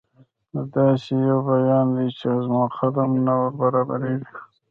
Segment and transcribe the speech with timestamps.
[0.51, 4.31] دا داسې یو بیان دی چې زما قلم نه وربرابرېږي.